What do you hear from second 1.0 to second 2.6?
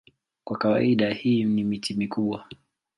hii ni miti mikubwa.